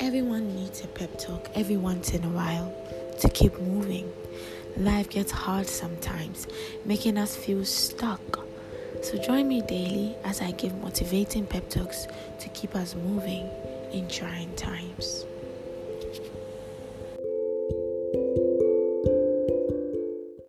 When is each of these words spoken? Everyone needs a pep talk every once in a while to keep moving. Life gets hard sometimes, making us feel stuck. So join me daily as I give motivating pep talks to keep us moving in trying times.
Everyone 0.00 0.54
needs 0.56 0.82
a 0.82 0.88
pep 0.88 1.18
talk 1.18 1.48
every 1.54 1.76
once 1.76 2.14
in 2.14 2.24
a 2.24 2.28
while 2.28 2.74
to 3.20 3.28
keep 3.28 3.58
moving. 3.60 4.12
Life 4.76 5.08
gets 5.08 5.30
hard 5.30 5.68
sometimes, 5.68 6.48
making 6.84 7.16
us 7.16 7.36
feel 7.36 7.64
stuck. 7.64 8.40
So 9.02 9.18
join 9.18 9.46
me 9.46 9.62
daily 9.62 10.16
as 10.24 10.40
I 10.40 10.50
give 10.50 10.74
motivating 10.80 11.46
pep 11.46 11.68
talks 11.70 12.06
to 12.40 12.48
keep 12.48 12.74
us 12.74 12.94
moving 12.94 13.48
in 13.92 14.08
trying 14.08 14.54
times. 14.56 15.24